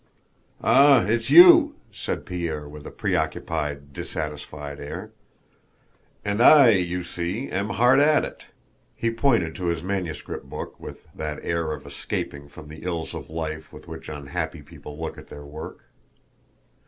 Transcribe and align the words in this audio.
"Ah, 0.63 1.05
it's 1.05 1.29
you!" 1.29 1.75
said 1.91 2.25
Pierre 2.25 2.67
with 2.67 2.87
a 2.87 2.89
preoccupied, 2.91 3.93
dissatisfied 3.93 4.79
air. 4.79 5.11
"And 6.25 6.41
I, 6.41 6.69
you 6.71 7.03
see, 7.03 7.49
am 7.51 7.69
hard 7.69 7.99
at 7.99 8.25
it." 8.25 8.45
He 8.95 9.11
pointed 9.11 9.53
to 9.57 9.67
his 9.67 9.83
manuscript 9.83 10.49
book 10.49 10.79
with 10.79 11.07
that 11.13 11.39
air 11.43 11.71
of 11.71 11.85
escaping 11.85 12.47
from 12.47 12.67
the 12.67 12.81
ills 12.81 13.13
of 13.13 13.29
life 13.29 13.71
with 13.71 13.87
which 13.87 14.09
unhappy 14.09 14.63
people 14.63 14.97
look 14.99 15.19
at 15.19 15.27
their 15.27 15.45
work. 15.45 15.83